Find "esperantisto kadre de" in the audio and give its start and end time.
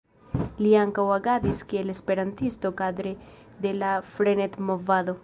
1.95-3.75